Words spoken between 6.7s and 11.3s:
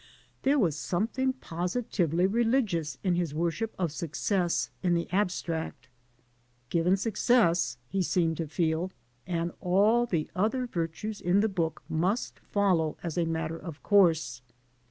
Given success, he seemed to feel, and all the other virtues